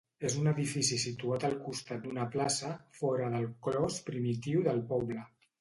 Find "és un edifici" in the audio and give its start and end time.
0.27-0.97